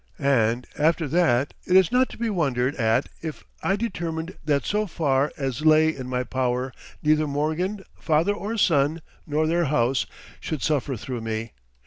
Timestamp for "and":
0.17-0.65